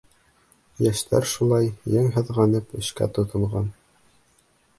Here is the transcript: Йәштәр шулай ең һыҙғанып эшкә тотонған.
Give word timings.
Йәштәр 0.85 1.27
шулай 1.33 1.69
ең 1.99 2.09
һыҙғанып 2.17 2.75
эшкә 2.81 3.09
тотонған. 3.19 3.71